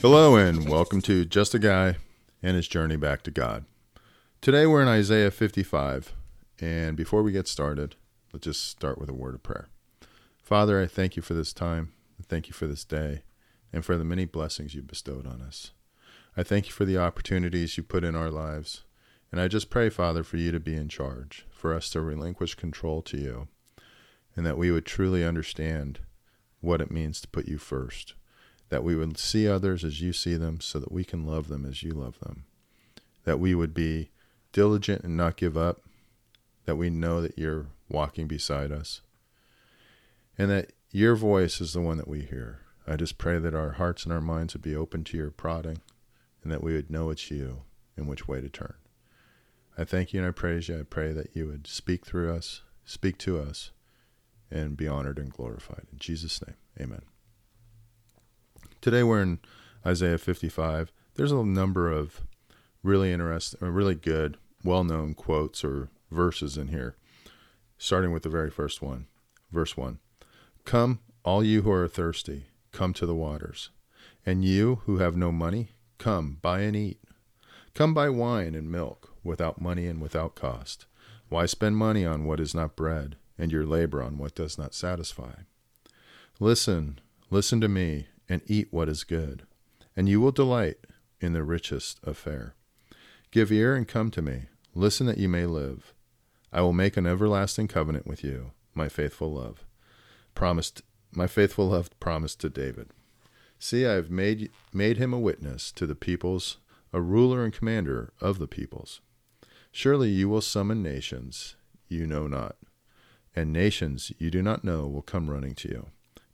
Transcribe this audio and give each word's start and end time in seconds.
Hello, 0.00 0.36
and 0.36 0.66
welcome 0.66 1.02
to 1.02 1.26
Just 1.26 1.54
a 1.54 1.58
Guy 1.58 1.96
and 2.42 2.56
His 2.56 2.66
Journey 2.66 2.96
Back 2.96 3.22
to 3.24 3.30
God. 3.30 3.66
Today 4.40 4.64
we're 4.64 4.80
in 4.80 4.88
Isaiah 4.88 5.30
55, 5.30 6.14
and 6.58 6.96
before 6.96 7.22
we 7.22 7.32
get 7.32 7.46
started, 7.46 7.96
let's 8.32 8.44
just 8.44 8.64
start 8.64 8.98
with 8.98 9.10
a 9.10 9.14
word 9.14 9.34
of 9.34 9.42
prayer. 9.42 9.68
Father, 10.42 10.80
I 10.80 10.86
thank 10.86 11.16
you 11.16 11.22
for 11.22 11.34
this 11.34 11.52
time. 11.52 11.92
Thank 12.26 12.48
you 12.48 12.54
for 12.54 12.66
this 12.66 12.86
day 12.86 13.24
and 13.74 13.84
for 13.84 13.98
the 13.98 14.04
many 14.04 14.24
blessings 14.24 14.74
you've 14.74 14.86
bestowed 14.86 15.26
on 15.26 15.42
us. 15.42 15.72
I 16.34 16.42
thank 16.42 16.64
you 16.66 16.72
for 16.72 16.86
the 16.86 16.96
opportunities 16.96 17.76
you 17.76 17.82
put 17.82 18.04
in 18.04 18.16
our 18.16 18.30
lives. 18.30 18.84
And 19.30 19.38
I 19.38 19.48
just 19.48 19.68
pray, 19.68 19.90
Father, 19.90 20.24
for 20.24 20.38
you 20.38 20.50
to 20.50 20.60
be 20.60 20.76
in 20.76 20.88
charge, 20.88 21.44
for 21.50 21.74
us 21.74 21.90
to 21.90 22.00
relinquish 22.00 22.54
control 22.54 23.02
to 23.02 23.18
you, 23.18 23.48
and 24.36 24.44
that 24.44 24.58
we 24.58 24.70
would 24.70 24.84
truly 24.84 25.24
understand 25.24 26.00
what 26.60 26.80
it 26.80 26.90
means 26.90 27.20
to 27.20 27.28
put 27.28 27.48
you 27.48 27.58
first, 27.58 28.14
that 28.68 28.84
we 28.84 28.94
would 28.94 29.18
see 29.18 29.48
others 29.48 29.84
as 29.84 30.00
you 30.00 30.12
see 30.12 30.36
them 30.36 30.60
so 30.60 30.78
that 30.78 30.92
we 30.92 31.04
can 31.04 31.26
love 31.26 31.48
them 31.48 31.64
as 31.64 31.82
you 31.82 31.92
love 31.92 32.18
them, 32.20 32.44
that 33.24 33.40
we 33.40 33.54
would 33.54 33.72
be 33.72 34.10
diligent 34.52 35.02
and 35.02 35.16
not 35.16 35.36
give 35.36 35.56
up, 35.56 35.80
that 36.64 36.76
we 36.76 36.90
know 36.90 37.20
that 37.20 37.38
you're 37.38 37.66
walking 37.88 38.26
beside 38.26 38.72
us, 38.72 39.00
and 40.36 40.50
that 40.50 40.72
your 40.90 41.14
voice 41.14 41.60
is 41.60 41.72
the 41.72 41.80
one 41.80 41.96
that 41.98 42.08
we 42.08 42.22
hear. 42.22 42.60
I 42.86 42.96
just 42.96 43.18
pray 43.18 43.38
that 43.38 43.54
our 43.54 43.72
hearts 43.72 44.04
and 44.04 44.12
our 44.12 44.20
minds 44.20 44.54
would 44.54 44.62
be 44.62 44.76
open 44.76 45.02
to 45.04 45.16
your 45.16 45.30
prodding 45.30 45.80
and 46.42 46.52
that 46.52 46.62
we 46.62 46.74
would 46.74 46.90
know 46.90 47.10
it's 47.10 47.30
you 47.30 47.62
and 47.96 48.06
which 48.06 48.28
way 48.28 48.40
to 48.40 48.48
turn. 48.48 48.74
I 49.76 49.84
thank 49.84 50.12
you 50.12 50.20
and 50.20 50.28
I 50.28 50.30
praise 50.30 50.68
you. 50.68 50.78
I 50.78 50.84
pray 50.84 51.12
that 51.12 51.34
you 51.34 51.46
would 51.48 51.66
speak 51.66 52.06
through 52.06 52.32
us, 52.32 52.62
speak 52.84 53.18
to 53.18 53.38
us, 53.40 53.72
and 54.50 54.76
be 54.76 54.88
honored 54.88 55.18
and 55.18 55.32
glorified. 55.32 55.86
In 55.92 55.98
Jesus' 55.98 56.40
name, 56.46 56.56
amen. 56.80 57.02
Today 58.80 59.02
we're 59.02 59.22
in 59.22 59.40
Isaiah 59.84 60.18
55. 60.18 60.92
There's 61.14 61.32
a 61.32 61.44
number 61.44 61.90
of 61.90 62.22
really 62.82 63.12
interesting, 63.12 63.60
uh, 63.62 63.70
really 63.70 63.94
good, 63.94 64.36
well 64.64 64.84
known 64.84 65.14
quotes 65.14 65.64
or 65.64 65.88
verses 66.10 66.56
in 66.56 66.68
here, 66.68 66.96
starting 67.78 68.12
with 68.12 68.22
the 68.22 68.28
very 68.28 68.50
first 68.50 68.80
one. 68.82 69.06
Verse 69.50 69.76
1 69.76 69.98
Come, 70.64 71.00
all 71.24 71.42
you 71.42 71.62
who 71.62 71.70
are 71.72 71.88
thirsty, 71.88 72.46
come 72.72 72.92
to 72.94 73.06
the 73.06 73.14
waters. 73.14 73.70
And 74.24 74.44
you 74.44 74.82
who 74.86 74.98
have 74.98 75.16
no 75.16 75.30
money, 75.30 75.70
come, 75.98 76.38
buy 76.42 76.60
and 76.60 76.76
eat. 76.76 77.00
Come 77.74 77.94
buy 77.94 78.08
wine 78.08 78.54
and 78.54 78.70
milk 78.70 79.12
without 79.22 79.60
money 79.60 79.86
and 79.86 80.00
without 80.00 80.34
cost. 80.34 80.86
Why 81.28 81.46
spend 81.46 81.76
money 81.76 82.04
on 82.04 82.24
what 82.24 82.40
is 82.40 82.54
not 82.54 82.76
bread, 82.76 83.16
and 83.38 83.52
your 83.52 83.64
labor 83.64 84.02
on 84.02 84.18
what 84.18 84.34
does 84.34 84.58
not 84.58 84.74
satisfy? 84.74 85.32
Listen, 86.40 86.98
listen 87.30 87.60
to 87.60 87.68
me, 87.68 88.06
and 88.28 88.42
eat 88.46 88.68
what 88.70 88.88
is 88.88 89.04
good, 89.04 89.44
and 89.96 90.08
you 90.08 90.20
will 90.20 90.32
delight 90.32 90.78
in 91.20 91.32
the 91.32 91.42
richest 91.42 91.98
of 92.04 92.16
fare. 92.16 92.54
Give 93.30 93.52
ear 93.52 93.74
and 93.74 93.86
come 93.86 94.10
to 94.12 94.22
me. 94.22 94.44
Listen 94.74 95.06
that 95.06 95.18
you 95.18 95.28
may 95.28 95.46
live. 95.46 95.94
I 96.52 96.60
will 96.60 96.72
make 96.72 96.96
an 96.96 97.06
everlasting 97.06 97.68
covenant 97.68 98.06
with 98.06 98.22
you, 98.22 98.52
my 98.74 98.88
faithful 98.88 99.32
love. 99.32 99.64
Promised 100.34 100.82
my 101.12 101.26
faithful 101.26 101.68
love 101.68 101.88
promised 101.98 102.40
to 102.40 102.50
David. 102.50 102.90
See, 103.58 103.86
I 103.86 103.92
have 103.92 104.10
made 104.10 104.50
made 104.72 104.98
him 104.98 105.12
a 105.12 105.18
witness 105.18 105.72
to 105.72 105.86
the 105.86 105.94
peoples, 105.94 106.58
a 106.92 107.00
ruler 107.00 107.42
and 107.42 107.52
commander 107.52 108.12
of 108.20 108.38
the 108.38 108.46
peoples. 108.46 109.00
Surely 109.72 110.10
you 110.10 110.28
will 110.28 110.42
summon 110.42 110.82
nations 110.82 111.56
you 111.88 112.06
know 112.06 112.26
not, 112.26 112.56
and 113.36 113.52
nations 113.52 114.10
you 114.18 114.30
do 114.30 114.42
not 114.42 114.64
know 114.64 114.88
will 114.88 115.02
come 115.02 115.30
running 115.30 115.54
to 115.56 115.68
you, 115.68 115.86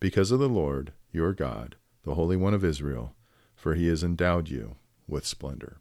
because 0.00 0.30
of 0.32 0.40
the 0.40 0.48
Lord 0.48 0.92
your 1.12 1.32
God, 1.32 1.76
the 2.04 2.14
Holy 2.14 2.36
One 2.36 2.54
of 2.54 2.64
Israel, 2.64 3.14
for 3.54 3.74
he 3.74 3.86
has 3.86 4.02
endowed 4.02 4.48
you 4.48 4.76
with 5.06 5.24
splendor. 5.24 5.78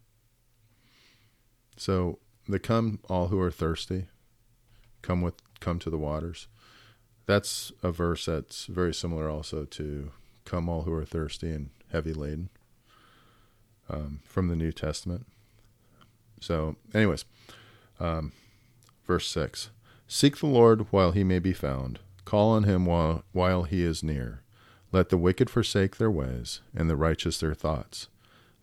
So 1.75 2.19
the 2.47 2.59
come 2.59 2.99
all 3.09 3.27
who 3.27 3.39
are 3.41 3.51
thirsty, 3.51 4.07
come 5.01 5.21
with 5.21 5.35
come 5.59 5.79
to 5.79 5.89
the 5.89 5.97
waters. 5.97 6.47
That's 7.25 7.71
a 7.83 7.91
verse 7.91 8.25
that's 8.25 8.67
very 8.67 8.93
similar 8.93 9.29
also 9.29 9.65
to 9.65 10.11
come 10.45 10.69
all 10.69 10.83
who 10.83 10.93
are 10.93 11.03
thirsty 11.03 11.51
and 11.51 11.71
heavy 11.91 12.13
laden 12.13 12.49
um, 13.89 14.19
from 14.23 14.47
the 14.47 14.55
New 14.55 14.71
Testament. 14.71 15.25
So, 16.39 16.75
anyways, 16.93 17.25
um, 17.99 18.31
verse 19.05 19.27
6 19.27 19.71
Seek 20.09 20.37
the 20.37 20.47
Lord 20.47 20.87
while 20.91 21.11
he 21.11 21.25
may 21.25 21.39
be 21.39 21.51
found, 21.51 21.99
call 22.23 22.51
on 22.51 22.63
him 22.63 22.85
while, 22.85 23.23
while 23.33 23.63
he 23.63 23.83
is 23.83 24.03
near. 24.03 24.41
Let 24.93 25.09
the 25.09 25.17
wicked 25.17 25.49
forsake 25.49 25.97
their 25.97 26.09
ways, 26.09 26.61
and 26.73 26.89
the 26.89 26.95
righteous 26.95 27.39
their 27.39 27.53
thoughts. 27.53 28.07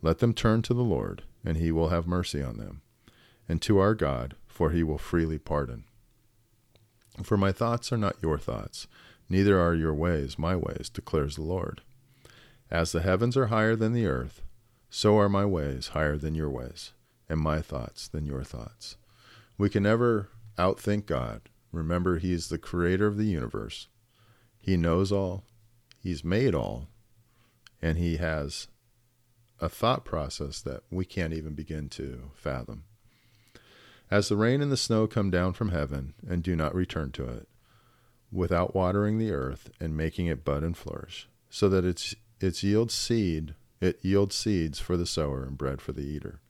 Let 0.01 0.21
them 0.21 0.33
turn 0.33 0.63
to 0.63 0.75
the 0.75 0.83
Lord, 0.83 1.23
and 1.45 1.59
he 1.59 1.71
will 1.71 1.91
have 1.91 2.07
mercy 2.07 2.43
on 2.43 2.57
them, 2.57 2.81
and 3.47 3.61
to 3.61 3.79
our 3.79 3.95
God, 3.95 4.37
for 4.47 4.71
he 4.71 4.83
will 4.83 4.97
freely 4.97 5.39
pardon. 5.39 5.85
For 7.23 7.37
my 7.37 7.53
thoughts 7.53 7.93
are 7.93 7.99
not 7.99 8.23
your 8.23 8.39
thoughts, 8.39 8.87
neither 9.29 9.61
are 9.61 9.75
your 9.75 9.95
ways 9.95 10.39
my 10.39 10.57
ways, 10.57 10.91
declares 10.93 11.37
the 11.37 11.43
Lord. 11.43 11.83
As 12.71 12.93
the 12.93 13.03
heavens 13.03 13.37
are 13.37 13.47
higher 13.47 13.77
than 13.77 13.93
the 13.93 14.07
earth, 14.07 14.41
so 14.89 15.19
are 15.19 15.29
my 15.29 15.45
ways 15.45 15.89
higher 15.89 16.17
than 16.17 16.35
your 16.35 16.51
ways, 16.51 16.93
and 17.29 17.39
my 17.39 17.61
thoughts 17.61 18.09
than 18.09 18.25
your 18.25 18.45
thoughts. 18.45 18.97
We 19.59 19.69
can 19.69 19.83
never 19.83 20.31
outthink 20.59 21.07
God. 21.07 21.43
Remember, 21.73 22.19
He 22.19 22.33
is 22.33 22.49
the 22.49 22.59
creator 22.59 23.07
of 23.07 23.17
the 23.17 23.25
universe. 23.25 23.89
He 24.61 24.77
knows 24.77 25.13
all, 25.13 25.45
He's 25.99 26.25
made 26.25 26.55
all, 26.55 26.89
and 27.83 27.99
He 27.99 28.17
has 28.17 28.69
a 29.61 29.69
thought 29.69 30.05
process 30.05 30.61
that 30.61 30.83
we 30.91 31.05
can't 31.05 31.33
even 31.33 31.55
begin 31.55 31.89
to 31.91 32.31
fathom. 32.35 32.85
As 34.11 34.29
the 34.29 34.37
rain 34.37 34.61
and 34.61 34.71
the 34.71 34.77
snow 34.77 35.07
come 35.07 35.31
down 35.31 35.55
from 35.55 35.71
heaven 35.71 36.15
and 36.29 36.43
do 36.43 36.55
not 36.55 36.75
return 36.75 37.11
to 37.13 37.25
it, 37.29 37.49
without 38.31 38.75
watering 38.75 39.19
the 39.19 39.33
earth 39.33 39.71
and 39.81 39.97
making 39.97 40.27
it 40.27 40.45
bud 40.45 40.63
and 40.63 40.77
flourish, 40.77 41.29
so 41.49 41.69
that 41.69 41.85
its 41.85 42.15
its 42.41 42.63
yields 42.63 42.93
seed, 42.93 43.55
it 43.81 43.99
yields 44.03 44.35
seeds 44.35 44.79
for 44.81 44.97
the 44.97 45.07
sower 45.07 45.45
and 45.45 45.57
bread 45.57 45.81
for 45.81 45.93
the 45.93 46.03
eater. 46.03 46.41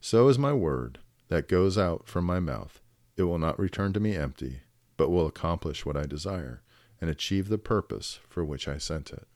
So 0.00 0.28
is 0.28 0.38
my 0.38 0.52
word 0.52 0.98
that 1.28 1.48
goes 1.48 1.78
out 1.78 2.06
from 2.06 2.24
my 2.24 2.40
mouth. 2.40 2.80
It 3.16 3.24
will 3.24 3.38
not 3.38 3.58
return 3.58 3.92
to 3.92 4.00
me 4.00 4.16
empty, 4.16 4.60
but 4.96 5.10
will 5.10 5.26
accomplish 5.26 5.84
what 5.84 5.96
I 5.96 6.04
desire 6.04 6.62
and 7.00 7.10
achieve 7.10 7.48
the 7.48 7.58
purpose 7.58 8.20
for 8.28 8.44
which 8.44 8.68
I 8.68 8.78
sent 8.78 9.10
it. 9.10 9.26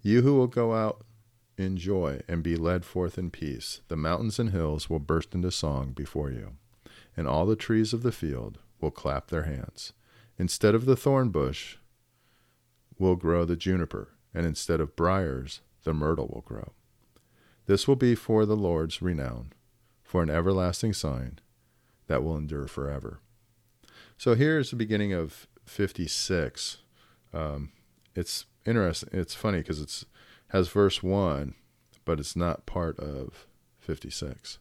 You 0.00 0.22
who 0.22 0.34
will 0.34 0.46
go 0.46 0.74
out 0.74 1.04
in 1.56 1.76
joy 1.76 2.20
and 2.28 2.42
be 2.42 2.56
led 2.56 2.84
forth 2.84 3.18
in 3.18 3.30
peace, 3.30 3.80
the 3.88 3.96
mountains 3.96 4.38
and 4.38 4.50
hills 4.50 4.88
will 4.88 4.98
burst 4.98 5.34
into 5.34 5.50
song 5.50 5.92
before 5.92 6.30
you, 6.30 6.52
and 7.16 7.26
all 7.26 7.46
the 7.46 7.56
trees 7.56 7.92
of 7.92 8.02
the 8.02 8.12
field 8.12 8.58
will 8.80 8.90
clap 8.90 9.28
their 9.28 9.44
hands. 9.44 9.92
Instead 10.38 10.74
of 10.74 10.84
the 10.84 10.96
thorn 10.96 11.30
bush 11.30 11.76
will 12.98 13.16
grow 13.16 13.44
the 13.44 13.56
juniper, 13.56 14.10
and 14.32 14.46
instead 14.46 14.80
of 14.80 14.96
briers, 14.96 15.60
the 15.84 15.94
myrtle 15.94 16.28
will 16.32 16.42
grow. 16.42 16.72
This 17.66 17.88
will 17.88 17.96
be 17.96 18.14
for 18.14 18.44
the 18.44 18.56
Lord's 18.56 19.00
renown, 19.00 19.52
for 20.02 20.22
an 20.22 20.30
everlasting 20.30 20.92
sign 20.92 21.38
that 22.06 22.22
will 22.22 22.36
endure 22.36 22.66
forever. 22.66 23.20
So 24.16 24.34
here's 24.34 24.70
the 24.70 24.76
beginning 24.76 25.12
of 25.12 25.46
56. 25.64 26.78
Um, 27.32 27.72
it's 28.14 28.46
interesting. 28.66 29.10
It's 29.12 29.34
funny 29.34 29.58
because 29.58 29.80
it's 29.80 30.04
has 30.48 30.68
verse 30.68 31.02
one, 31.02 31.54
but 32.04 32.20
it's 32.20 32.36
not 32.36 32.66
part 32.66 32.98
of 32.98 33.46
56. 33.80 34.58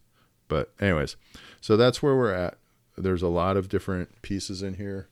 But 0.48 0.74
anyways, 0.80 1.16
so 1.62 1.78
that's 1.78 2.02
where 2.02 2.16
we're 2.16 2.34
at. 2.34 2.58
There's 2.98 3.22
a 3.22 3.28
lot 3.28 3.58
of 3.58 3.70
different 3.70 4.22
pieces 4.22 4.62
in 4.62 4.76
here 4.76 5.10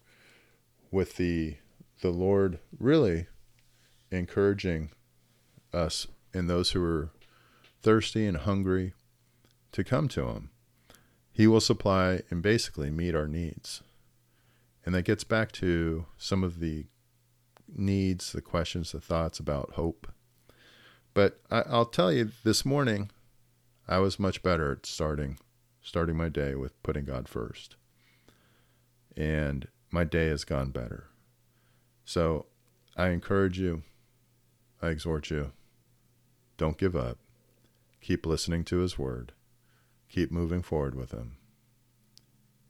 with 0.91 1.17
the 1.17 1.55
the 2.01 2.09
Lord 2.09 2.59
really 2.79 3.27
encouraging 4.11 4.89
us 5.73 6.07
and 6.33 6.49
those 6.49 6.71
who 6.71 6.83
are 6.83 7.09
thirsty 7.81 8.25
and 8.25 8.37
hungry 8.37 8.93
to 9.71 9.83
come 9.83 10.07
to 10.09 10.27
him. 10.27 10.50
He 11.31 11.47
will 11.47 11.61
supply 11.61 12.21
and 12.29 12.41
basically 12.41 12.89
meet 12.91 13.15
our 13.15 13.27
needs. 13.27 13.81
And 14.85 14.93
that 14.95 15.03
gets 15.03 15.23
back 15.23 15.51
to 15.53 16.05
some 16.17 16.43
of 16.43 16.59
the 16.59 16.85
needs, 17.67 18.31
the 18.31 18.41
questions, 18.41 18.91
the 18.91 18.99
thoughts 18.99 19.39
about 19.39 19.73
hope. 19.73 20.07
But 21.13 21.39
I, 21.49 21.63
will 21.69 21.85
tell 21.85 22.11
you, 22.11 22.31
this 22.43 22.65
morning, 22.65 23.11
I 23.87 23.99
was 23.99 24.19
much 24.19 24.43
better 24.43 24.71
at 24.73 24.85
starting 24.85 25.37
starting 25.81 26.15
my 26.15 26.29
day 26.29 26.55
with 26.55 26.81
putting 26.83 27.05
God 27.05 27.27
first. 27.27 27.75
And 29.17 29.67
my 29.89 30.03
day 30.03 30.27
has 30.27 30.43
gone 30.43 30.69
better. 30.69 31.07
So 32.05 32.45
I 32.95 33.09
encourage 33.09 33.59
you, 33.59 33.83
I 34.81 34.89
exhort 34.89 35.29
you, 35.29 35.51
don't 36.57 36.77
give 36.77 36.95
up. 36.95 37.17
Keep 37.99 38.25
listening 38.25 38.63
to 38.65 38.77
His 38.77 38.97
Word, 38.97 39.31
keep 40.11 40.31
moving 40.31 40.61
forward 40.61 40.93
with 40.93 41.11
Him, 41.11 41.37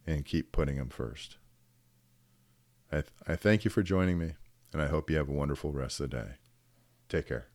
and 0.05 0.25
keep 0.25 0.51
putting 0.51 0.75
Him 0.77 0.89
first. 0.89 1.37
I, 2.91 2.95
th- 2.95 3.07
I 3.27 3.35
thank 3.35 3.65
you 3.65 3.71
for 3.71 3.83
joining 3.83 4.17
me, 4.17 4.33
and 4.71 4.81
I 4.81 4.87
hope 4.87 5.09
you 5.09 5.17
have 5.17 5.29
a 5.29 5.33
wonderful 5.33 5.71
rest 5.71 5.99
of 5.99 6.11
the 6.11 6.17
day. 6.17 6.29
Take 7.09 7.27
care. 7.27 7.47